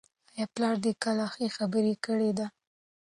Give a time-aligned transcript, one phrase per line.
[0.33, 2.45] آیا پلار دې کله ښه خبره کړې ده؟